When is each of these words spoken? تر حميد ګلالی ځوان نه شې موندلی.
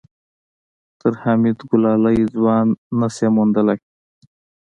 تر 0.99 1.13
حميد 1.21 1.59
ګلالی 1.69 2.19
ځوان 2.35 2.67
نه 2.99 3.07
شې 3.15 3.27
موندلی. 3.35 3.77